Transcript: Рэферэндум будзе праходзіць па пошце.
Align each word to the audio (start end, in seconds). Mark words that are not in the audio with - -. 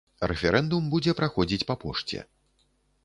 Рэферэндум 0.29 0.87
будзе 0.95 1.13
праходзіць 1.19 1.67
па 1.73 1.79
пошце. 1.85 2.27